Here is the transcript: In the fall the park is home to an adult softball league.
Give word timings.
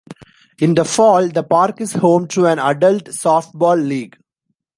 In 0.57 0.73
the 0.73 0.83
fall 0.83 1.27
the 1.27 1.43
park 1.43 1.79
is 1.79 1.93
home 1.93 2.27
to 2.29 2.47
an 2.47 2.57
adult 2.57 3.05
softball 3.05 3.79
league. 3.87 4.17